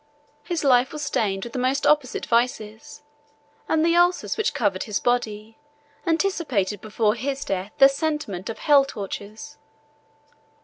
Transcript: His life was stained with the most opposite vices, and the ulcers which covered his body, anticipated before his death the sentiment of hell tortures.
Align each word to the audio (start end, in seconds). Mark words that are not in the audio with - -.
His 0.41 0.63
life 0.63 0.93
was 0.93 1.03
stained 1.03 1.43
with 1.43 1.53
the 1.53 1.59
most 1.59 1.85
opposite 1.85 2.25
vices, 2.25 3.03
and 3.69 3.85
the 3.85 3.95
ulcers 3.95 4.35
which 4.35 4.55
covered 4.55 4.85
his 4.85 4.99
body, 4.99 5.59
anticipated 6.07 6.81
before 6.81 7.13
his 7.13 7.45
death 7.45 7.71
the 7.77 7.87
sentiment 7.87 8.49
of 8.49 8.57
hell 8.57 8.83
tortures. 8.83 9.59